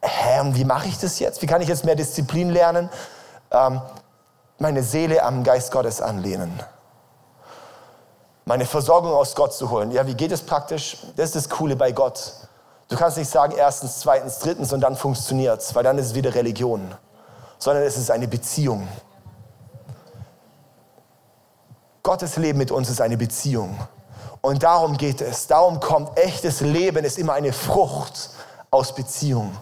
[0.05, 1.41] hä, und wie mache ich das jetzt?
[1.41, 2.89] Wie kann ich jetzt mehr Disziplin lernen?
[3.51, 3.81] Ähm,
[4.57, 6.59] meine Seele am Geist Gottes anlehnen.
[8.45, 9.91] Meine Versorgung aus Gott zu holen.
[9.91, 10.97] Ja, wie geht es praktisch?
[11.15, 12.31] Das ist das Coole bei Gott.
[12.87, 16.15] Du kannst nicht sagen, erstens, zweitens, drittens und dann funktioniert es, weil dann ist es
[16.15, 16.93] wieder Religion.
[17.57, 18.87] Sondern es ist eine Beziehung.
[22.03, 23.79] Gottes Leben mit uns ist eine Beziehung.
[24.41, 25.47] Und darum geht es.
[25.47, 28.29] Darum kommt echtes Leben, ist immer eine Frucht
[28.69, 29.57] aus Beziehung.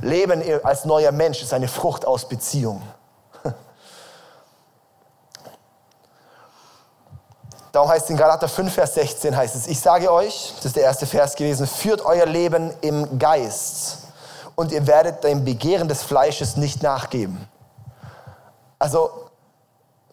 [0.00, 2.82] Leben als neuer Mensch ist eine Frucht aus Beziehung.
[7.78, 10.74] Darum heißt es in Galater 5, Vers 16 heißt es, ich sage euch, das ist
[10.74, 13.98] der erste Vers gewesen, führt euer Leben im Geist
[14.56, 17.46] und ihr werdet dem Begehren des Fleisches nicht nachgeben.
[18.80, 19.30] Also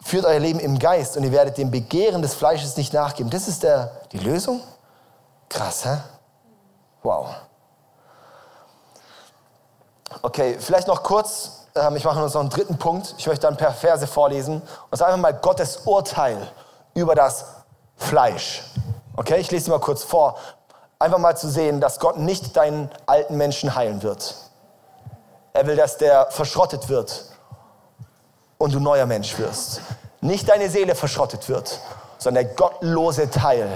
[0.00, 3.30] führt euer Leben im Geist und ihr werdet dem Begehren des Fleisches nicht nachgeben.
[3.30, 4.60] Das ist der, die Lösung?
[5.48, 5.96] Krass, hä?
[7.02, 7.34] Wow.
[10.22, 13.16] Okay, vielleicht noch kurz, ähm, ich mache uns noch einen dritten Punkt.
[13.18, 14.62] Ich möchte dann per Verse vorlesen.
[14.62, 16.46] Und ist einfach mal Gottes Urteil
[16.94, 17.55] über das
[17.96, 18.62] Fleisch.
[19.16, 20.36] Okay, ich lese mal kurz vor.
[20.98, 24.34] Einfach mal zu sehen, dass Gott nicht deinen alten Menschen heilen wird.
[25.52, 27.24] Er will, dass der verschrottet wird
[28.58, 29.80] und du neuer Mensch wirst.
[30.20, 31.80] Nicht deine Seele verschrottet wird,
[32.18, 33.68] sondern der gottlose Teil,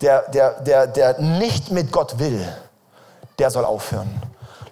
[0.00, 2.46] der, der, der, der nicht mit Gott will,
[3.38, 4.22] der soll aufhören.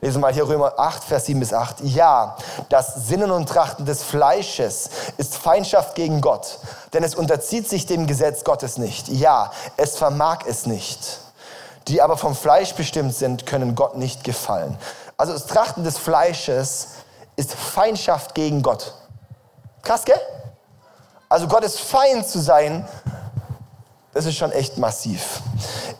[0.04, 1.82] Lesen wir mal hier Römer 8, Vers 7 bis 8.
[1.82, 2.36] Ja,
[2.68, 6.58] das Sinnen und Trachten des Fleisches ist Feindschaft gegen Gott,
[6.92, 9.06] denn es unterzieht sich dem Gesetz Gottes nicht.
[9.06, 11.20] Ja, es vermag es nicht.
[11.86, 14.76] Die aber vom Fleisch bestimmt sind, können Gott nicht gefallen.
[15.16, 16.88] Also das Trachten des Fleisches
[17.36, 18.94] ist Feindschaft gegen Gott.
[19.82, 20.20] Krass, gell?
[21.28, 22.88] Also Gottes Feind zu sein,
[24.14, 25.40] das ist schon echt massiv.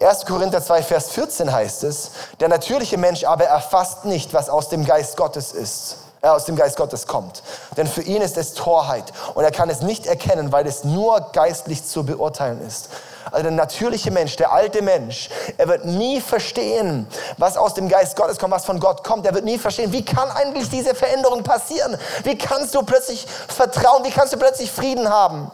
[0.01, 0.27] 1.
[0.27, 4.85] Korinther 2, Vers 14 heißt es, der natürliche Mensch aber erfasst nicht, was aus dem
[4.85, 7.43] Geist Gottes ist, äh, aus dem Geist Gottes kommt.
[7.77, 11.21] Denn für ihn ist es Torheit und er kann es nicht erkennen, weil es nur
[11.33, 12.91] geistlich zu beurteilen ist.
[13.31, 17.07] Also der natürliche Mensch, der alte Mensch, er wird nie verstehen,
[17.39, 19.25] was aus dem Geist Gottes kommt, was von Gott kommt.
[19.25, 21.97] Er wird nie verstehen, wie kann eigentlich diese Veränderung passieren?
[22.25, 24.05] Wie kannst du plötzlich vertrauen?
[24.05, 25.51] Wie kannst du plötzlich Frieden haben?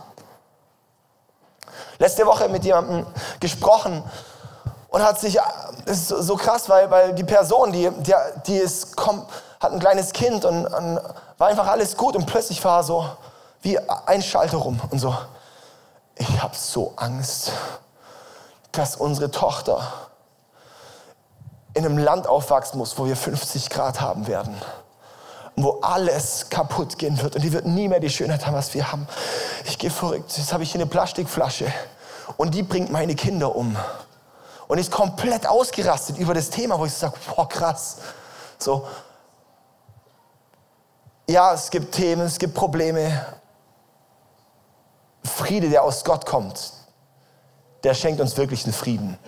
[1.98, 3.06] Letzte Woche mit jemandem
[3.40, 4.02] gesprochen
[4.88, 5.38] und hat sich,
[5.84, 8.14] das ist so krass, weil, weil die Person, die, die,
[8.46, 9.28] die ist, kommt,
[9.61, 11.00] hat ein kleines Kind und, und
[11.37, 13.06] war einfach alles gut und plötzlich war so
[13.62, 15.14] wie ein Schalter rum und so,
[16.16, 17.52] ich habe so Angst,
[18.72, 19.80] dass unsere Tochter
[21.74, 24.56] in einem Land aufwachsen muss, wo wir 50 Grad haben werden
[25.62, 28.90] wo alles kaputt gehen wird und die wird nie mehr die Schönheit haben, was wir
[28.92, 29.07] haben.
[29.64, 30.37] Ich gehe verrückt.
[30.37, 31.73] Jetzt habe ich hier eine Plastikflasche
[32.37, 33.77] und die bringt meine Kinder um.
[34.68, 37.97] Und ist komplett ausgerastet über das Thema, wo ich sage, boah, krass.
[38.59, 38.87] So.
[41.27, 43.25] Ja, es gibt Themen, es gibt Probleme.
[45.25, 46.73] Friede, der aus Gott kommt,
[47.83, 49.18] der schenkt uns wirklich einen Frieden.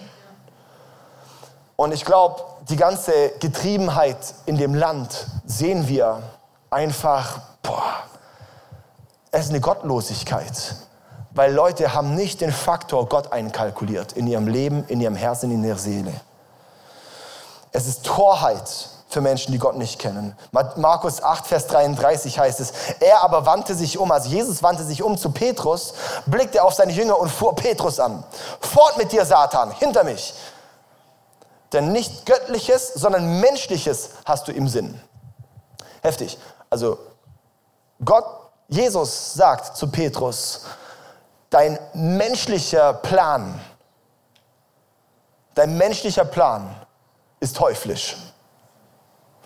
[1.81, 6.23] Und ich glaube, die ganze Getriebenheit in dem Land sehen wir
[6.69, 8.05] einfach, boah,
[9.31, 10.75] Es ist eine Gottlosigkeit.
[11.31, 15.65] Weil Leute haben nicht den Faktor Gott einkalkuliert in ihrem Leben, in ihrem Herzen, in
[15.65, 16.13] ihrer Seele.
[17.73, 20.37] Es ist Torheit für Menschen, die Gott nicht kennen.
[20.77, 25.03] Markus 8, Vers 33 heißt es, er aber wandte sich um, also Jesus wandte sich
[25.03, 25.95] um zu Petrus,
[26.27, 28.23] blickte auf seine Jünger und fuhr Petrus an.
[28.61, 30.35] Fort mit dir, Satan, hinter mich.
[31.73, 35.01] Denn nicht göttliches, sondern menschliches hast du im Sinn.
[36.03, 36.39] Heftig.
[36.69, 36.99] Also
[38.05, 38.25] Gott,
[38.69, 40.67] Jesus sagt zu Petrus,
[41.51, 43.61] dein menschlicher Plan,
[45.55, 46.75] dein menschlicher Plan
[47.41, 48.17] ist teuflisch.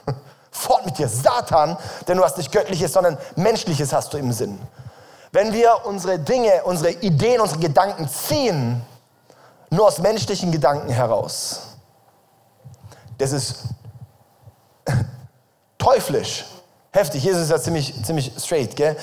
[0.50, 4.60] Fort mit dir, Satan, denn du hast nicht göttliches, sondern menschliches hast du im Sinn.
[5.32, 8.84] Wenn wir unsere Dinge, unsere Ideen, unsere Gedanken ziehen,
[9.70, 11.73] nur aus menschlichen Gedanken heraus,
[13.18, 13.57] das ist
[15.79, 16.44] teuflisch.
[16.92, 18.96] Heftig, Jesus ist ja ziemlich, ziemlich straight, gell?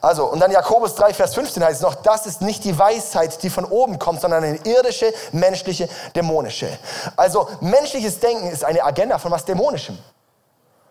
[0.00, 3.40] Also, und dann Jakobus 3, Vers 15 heißt es noch, das ist nicht die Weisheit,
[3.44, 6.76] die von oben kommt, sondern eine irdische, menschliche, dämonische.
[7.16, 9.96] Also, menschliches Denken ist eine Agenda von was Dämonischem.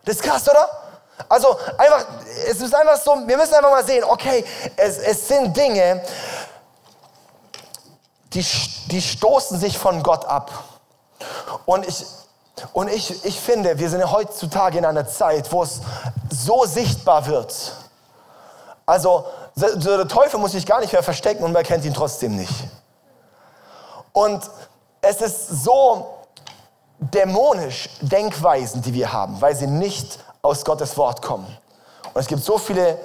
[0.06, 0.70] Das ist krass, oder?
[1.28, 2.06] Also, einfach,
[2.48, 4.46] es ist einfach so, wir müssen einfach mal sehen, okay,
[4.78, 6.02] es, es sind Dinge,
[8.34, 8.46] die,
[8.86, 10.52] die stoßen sich von Gott ab.
[11.66, 12.06] Und ich,
[12.74, 15.82] und ich, ich finde, wir sind heutzutage in einer Zeit, wo es
[16.30, 17.74] so sichtbar wird.
[18.86, 22.54] Also der Teufel muss sich gar nicht mehr verstecken und man kennt ihn trotzdem nicht.
[24.14, 24.50] Und
[25.02, 26.08] es ist so
[27.00, 31.48] dämonisch Denkweisen, die wir haben, weil sie nicht aus Gottes Wort kommen.
[32.14, 33.00] Und es gibt so viele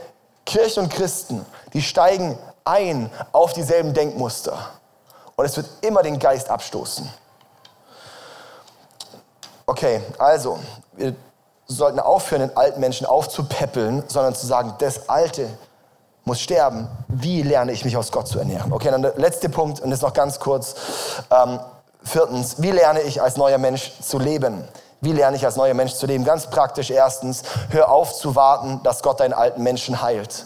[0.47, 4.59] Kirchen und Christen, die steigen ein auf dieselben Denkmuster.
[5.37, 7.09] Und es wird immer den Geist abstoßen.
[9.67, 10.59] Okay, also,
[10.93, 11.15] wir
[11.67, 15.49] sollten aufhören, den alten Menschen aufzupäppeln, sondern zu sagen, das Alte
[16.25, 16.89] muss sterben.
[17.09, 18.73] Wie lerne ich mich aus Gott zu ernähren?
[18.73, 20.75] Okay, dann der letzte Punkt, und das noch ganz kurz.
[21.31, 21.61] Ähm,
[22.03, 24.65] viertens, wie lerne ich als neuer Mensch zu leben?
[25.01, 26.25] Wie lerne ich als neuer Mensch zu leben?
[26.25, 30.45] Ganz praktisch erstens, hör auf zu warten, dass Gott deinen alten Menschen heilt.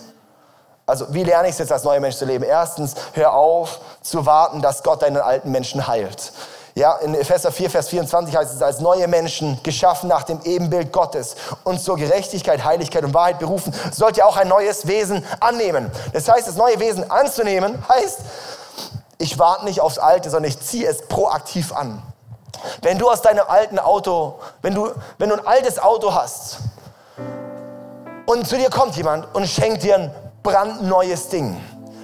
[0.86, 2.44] Also wie lerne ich es jetzt als neuer Mensch zu leben?
[2.44, 6.32] Erstens, hör auf zu warten, dass Gott deinen alten Menschen heilt.
[6.78, 10.92] Ja, in Epheser 4, Vers 24 heißt es, als neue Menschen, geschaffen nach dem Ebenbild
[10.92, 15.90] Gottes und zur Gerechtigkeit, Heiligkeit und Wahrheit berufen, sollt ihr auch ein neues Wesen annehmen.
[16.12, 18.20] Das heißt, das neue Wesen anzunehmen, heißt,
[19.18, 22.00] ich warte nicht aufs Alte, sondern ich ziehe es proaktiv an.
[22.82, 26.58] Wenn du aus deinem alten Auto, wenn du, wenn du ein altes Auto hast
[28.24, 30.14] und zu dir kommt jemand und schenkt dir ein
[30.44, 31.60] brandneues Ding,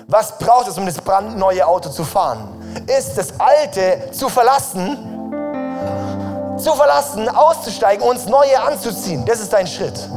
[0.07, 2.49] was braucht es, um das brandneue Auto zu fahren?
[2.87, 4.99] Ist das Alte zu verlassen,
[6.59, 9.25] zu verlassen, auszusteigen und ins Neue anzuziehen.
[9.25, 10.09] Das ist dein Schritt.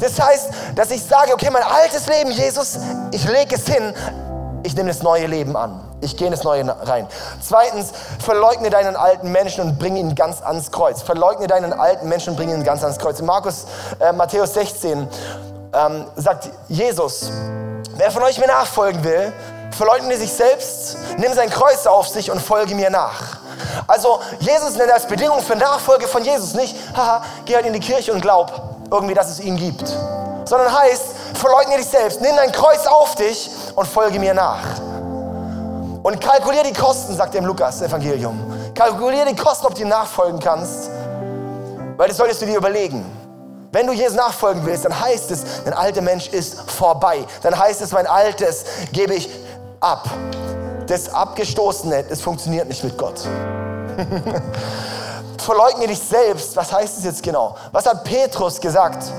[0.00, 2.78] Das heißt, dass ich sage, okay, mein altes Leben, Jesus,
[3.12, 3.94] ich lege es hin,
[4.62, 5.80] ich nehme das neue Leben an.
[6.00, 7.06] Ich gehe in das Neue rein.
[7.40, 11.00] Zweitens, verleugne deinen alten Menschen und bring ihn ganz ans Kreuz.
[11.00, 13.20] Verleugne deinen alten Menschen und bring ihn ganz ans Kreuz.
[13.20, 13.66] In Markus,
[14.00, 15.08] äh, Matthäus 16
[15.72, 17.30] ähm, sagt Jesus,
[17.96, 19.32] Wer von euch mir nachfolgen will,
[19.70, 23.38] verleugne sich selbst, nimm sein Kreuz auf sich und folge mir nach.
[23.86, 27.80] Also Jesus nennt als Bedingung für Nachfolge von Jesus nicht, haha, geh halt in die
[27.80, 28.52] Kirche und glaub
[28.90, 29.86] irgendwie, dass es ihn gibt.
[30.44, 31.04] Sondern heißt,
[31.34, 34.64] verleugne dich selbst, nimm dein Kreuz auf dich und folge mir nach.
[36.02, 38.72] Und kalkulier die Kosten, sagt er im Lukas-Evangelium.
[38.74, 40.90] Kalkulier die Kosten, ob du ihm nachfolgen kannst,
[41.96, 43.23] weil das solltest du dir überlegen.
[43.74, 47.24] Wenn du Jesus nachfolgen willst, dann heißt es, dein alter Mensch ist vorbei.
[47.42, 49.28] Dann heißt es, mein Altes gebe ich
[49.80, 50.08] ab.
[50.86, 53.18] Das Abgestoßene, das funktioniert nicht mit Gott.
[55.38, 56.54] Verleugne dich selbst.
[56.54, 57.56] Was heißt es jetzt genau?
[57.72, 59.12] Was hat Petrus gesagt?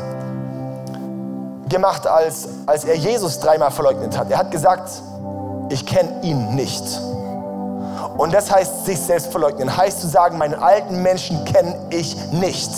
[1.67, 4.31] Gemacht, als, als er Jesus dreimal verleugnet hat.
[4.31, 4.89] Er hat gesagt,
[5.67, 7.01] ich kenne ihn nicht.
[8.17, 9.75] Und das heißt, sich selbst verleugnen.
[9.75, 12.69] Heißt zu sagen, meinen alten Menschen kenne ich nicht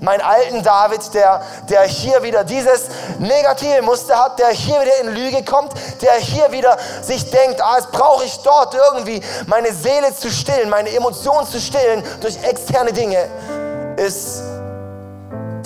[0.00, 2.86] meinen alten David, der, der hier wieder dieses
[3.18, 7.76] negative Muster hat, der hier wieder in Lüge kommt, der hier wieder sich denkt, ah,
[7.76, 12.92] jetzt brauche ich dort irgendwie meine Seele zu stillen, meine Emotionen zu stillen durch externe
[12.92, 13.18] Dinge,
[13.96, 14.42] ist,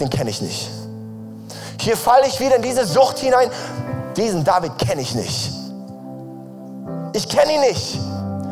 [0.00, 0.70] den kenne ich nicht.
[1.80, 3.50] Hier falle ich wieder in diese Sucht hinein.
[4.16, 5.50] Diesen David kenne ich nicht.
[7.12, 7.98] Ich kenne ihn nicht.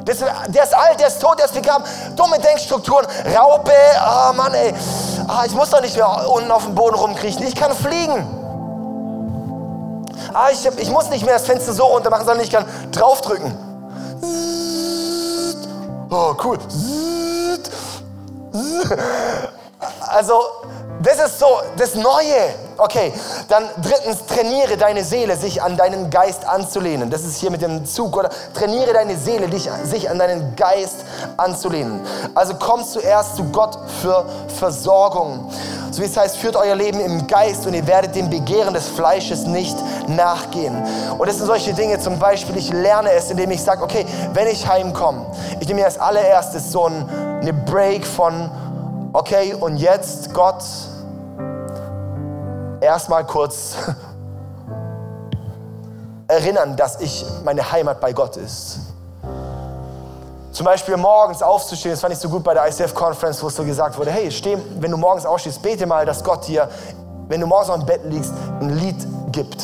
[0.06, 1.84] Der ist, der ist alt, der ist tot, der ist begraben.
[2.16, 3.72] Dumme Denkstrukturen, Raupe,
[4.04, 4.74] oh Mann, ey.
[5.32, 7.46] Ah, ich muss doch nicht mehr unten auf dem Boden rumkriechen.
[7.46, 8.26] Ich kann fliegen.
[10.34, 13.56] Ah, ich, ich muss nicht mehr das Fenster so runter machen, sondern ich kann draufdrücken.
[16.10, 16.58] Oh, cool.
[20.00, 20.42] Also,
[21.02, 21.46] Das ist so
[21.78, 22.54] das Neue.
[22.76, 23.12] Okay,
[23.48, 27.08] dann drittens, trainiere deine Seele, sich an deinen Geist anzulehnen.
[27.08, 28.28] Das ist hier mit dem Zug, oder?
[28.52, 30.96] Trainiere deine Seele, dich, sich an deinen Geist
[31.38, 32.00] anzulehnen.
[32.34, 34.26] Also komm zuerst zu Gott für
[34.58, 35.50] Versorgung.
[35.90, 38.88] So wie es heißt, führt euer Leben im Geist und ihr werdet dem Begehren des
[38.88, 40.84] Fleisches nicht nachgehen.
[41.18, 44.46] Und das sind solche Dinge, zum Beispiel, ich lerne es, indem ich sage, okay, wenn
[44.46, 45.26] ich heimkomme,
[45.60, 48.50] ich nehme mir als allererstes so eine Break von,
[49.12, 50.62] okay, und jetzt, Gott,
[52.90, 53.76] erstmal kurz
[56.26, 58.80] erinnern, dass ich meine Heimat bei Gott ist.
[60.50, 63.54] Zum Beispiel morgens aufzustehen, das fand ich so gut bei der ICF Conference, wo es
[63.54, 66.68] so gesagt wurde, hey, steh, wenn du morgens aufstehst, bete mal, dass Gott dir,
[67.28, 69.62] wenn du morgens auf dem Bett liegst, ein Lied gibt.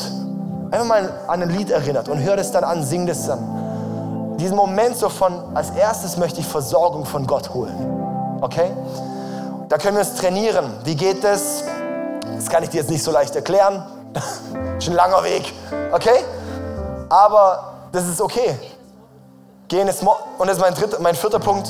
[0.71, 4.37] Einfach mal an ein Lied erinnert und hör das dann an, sing das dann.
[4.39, 8.39] Diesen Moment so von, als erstes möchte ich Versorgung von Gott holen.
[8.41, 8.71] Okay?
[9.69, 10.71] Da können wir uns trainieren.
[10.85, 11.65] Wie geht das?
[12.37, 13.83] Das kann ich dir jetzt nicht so leicht erklären.
[14.79, 15.53] Schon ein langer Weg.
[15.93, 16.25] Okay?
[17.09, 18.59] Aber das ist okay.
[19.69, 21.69] Gehen ist und das ist mein, dritter, mein vierter Punkt.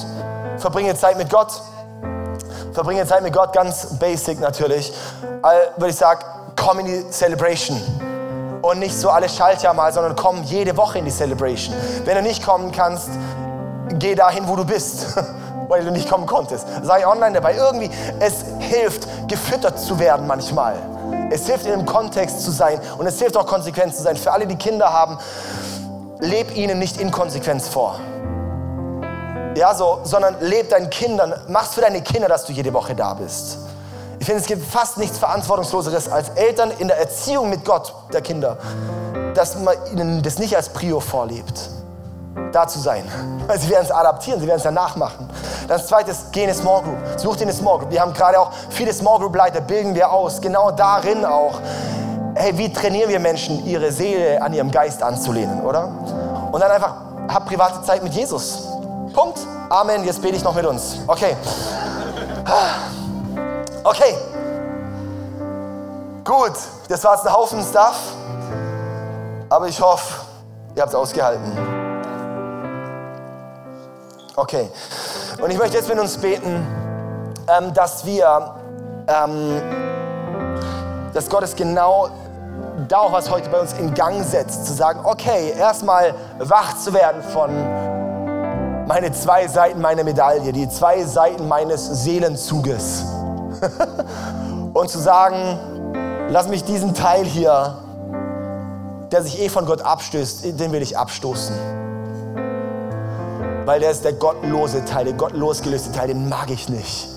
[0.59, 1.63] Verbringe Zeit mit Gott.
[2.73, 4.93] Verbringe Zeit mit Gott, ganz basic natürlich.
[5.41, 6.21] All, würde ich sagen,
[6.57, 7.81] komm in die Celebration.
[8.61, 11.75] Und nicht so alle Schaltjahr mal, sondern komm jede Woche in die Celebration.
[12.05, 13.09] Wenn du nicht kommen kannst,
[13.99, 15.07] geh dahin, wo du bist.
[15.69, 16.67] weil du nicht kommen konntest.
[16.83, 17.55] Sei online dabei.
[17.57, 20.77] Irgendwie, es hilft, gefüttert zu werden manchmal.
[21.31, 24.17] Es hilft, in einem Kontext zu sein und es hilft auch, konsequent zu sein.
[24.17, 25.19] Für alle, die Kinder haben,
[26.21, 28.01] leb ihnen nicht Inkonsequenz vor.
[29.57, 33.15] Ja, so, sondern leb deinen Kindern, mach's für deine Kinder, dass du jede Woche da
[33.15, 33.59] bist.
[34.19, 38.21] Ich finde, es gibt fast nichts Verantwortungsloseres als Eltern in der Erziehung mit Gott der
[38.21, 38.59] Kinder,
[39.35, 41.76] dass man ihnen das nicht als Prio vorlebt
[42.57, 43.05] da zu sein.
[43.59, 45.29] Sie werden es adaptieren, sie werden es dann nachmachen.
[45.69, 46.97] Das zweite ist, geh in eine Small Group.
[47.17, 47.91] Such dir eine Small Group.
[47.91, 50.41] Wir haben gerade auch viele Small Group Leiter, bilden wir aus.
[50.41, 51.61] Genau darin auch.
[52.35, 55.89] Hey, wie trainieren wir Menschen, ihre Seele an ihrem Geist anzulehnen, oder?
[56.53, 56.95] Und dann einfach,
[57.29, 58.69] hab private Zeit mit Jesus.
[59.13, 59.39] Punkt.
[59.69, 60.05] Amen.
[60.05, 60.99] Jetzt bete ich noch mit uns.
[61.07, 61.37] Okay.
[63.85, 64.15] Okay.
[66.25, 66.53] Gut.
[66.89, 67.97] Das war jetzt ein Haufen Stuff.
[69.49, 70.23] Aber ich hoffe,
[70.75, 71.86] ihr habt es ausgehalten.
[74.37, 74.69] Okay.
[75.41, 76.67] Und ich möchte jetzt mit uns beten,
[77.49, 78.55] ähm, dass wir,
[79.09, 79.63] ähm,
[81.15, 82.11] dass Gott es genau
[82.87, 86.93] da auch was heute bei uns in Gang setzt, zu sagen, okay, erstmal wach zu
[86.93, 87.51] werden von
[88.87, 93.05] meine zwei Seiten meiner Medaille, die zwei Seiten meines Seelenzuges.
[94.75, 95.59] Und zu sagen,
[96.29, 97.79] lass mich diesen Teil hier,
[99.11, 101.86] der sich eh von Gott abstößt, den will ich abstoßen
[103.67, 107.09] weil der ist der gottlose Teil, der gott losgelöste Teil, den mag ich nicht.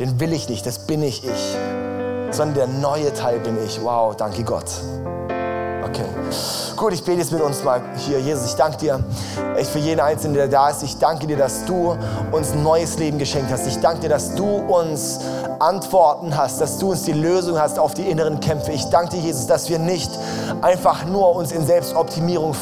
[0.00, 1.56] Den will ich nicht, das bin ich ich.
[2.32, 3.80] Sondern der neue Teil bin ich.
[3.82, 4.66] Wow, danke Gott.
[6.76, 8.20] Gut, ich bete jetzt mit uns mal hier.
[8.20, 9.00] Jesus, ich danke dir
[9.56, 10.82] echt für jeden Einzelnen, der da ist.
[10.82, 11.96] Ich danke dir, dass du
[12.30, 13.66] uns ein neues Leben geschenkt hast.
[13.66, 15.20] Ich danke dir, dass du uns
[15.58, 18.72] Antworten hast, dass du uns die Lösung hast auf die inneren Kämpfe.
[18.72, 20.10] Ich danke dir, Jesus, dass wir nicht
[20.60, 22.54] einfach nur uns in Selbstoptimierung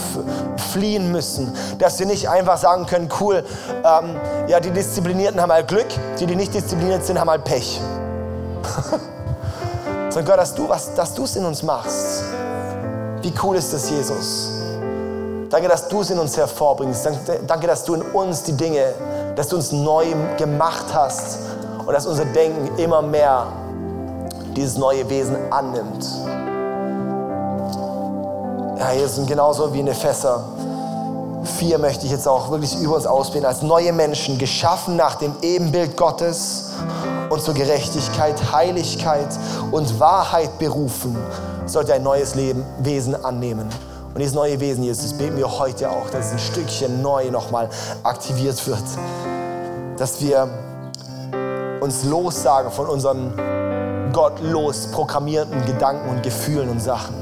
[0.72, 3.44] fliehen müssen, dass wir nicht einfach sagen können, cool,
[3.84, 4.16] ähm,
[4.48, 7.80] ja, die Disziplinierten haben halt Glück, die, die nicht diszipliniert sind, haben halt Pech.
[10.10, 12.24] Sondern Gott, dass du dass du es in uns machst.
[13.22, 14.50] Wie cool ist das, Jesus?
[15.50, 17.08] Danke, dass du es in uns hervorbringst.
[17.46, 18.94] Danke, dass du in uns die Dinge,
[19.36, 20.06] dass du uns neu
[20.38, 21.38] gemacht hast
[21.84, 23.46] und dass unser Denken immer mehr
[24.56, 26.06] dieses neue Wesen annimmt.
[28.78, 30.44] Ja, Jesus, und genauso wie in Epheser
[31.58, 35.34] 4 möchte ich jetzt auch wirklich über uns ausbilden, als neue Menschen, geschaffen nach dem
[35.42, 36.70] Ebenbild Gottes
[37.28, 39.28] und zur Gerechtigkeit, Heiligkeit
[39.70, 41.16] und Wahrheit berufen,
[41.70, 43.68] sollte ein neues Leben, Wesen annehmen.
[44.08, 47.68] Und dieses neue Wesen, Jesus, beten wir heute auch, dass es ein Stückchen neu nochmal
[48.02, 48.82] aktiviert wird.
[49.96, 50.48] Dass wir
[51.80, 53.32] uns lossagen von unseren
[54.12, 57.14] gottlos programmierten Gedanken und Gefühlen und Sachen.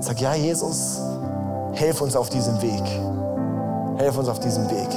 [0.00, 1.00] Sag, ja, Jesus,
[1.74, 2.82] helf uns auf diesem Weg.
[3.98, 4.88] Helf uns auf diesem Weg.